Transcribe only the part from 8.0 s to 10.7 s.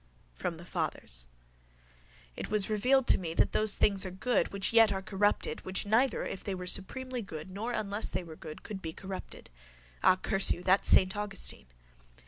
they were good could be corrupted. Ah, curse you!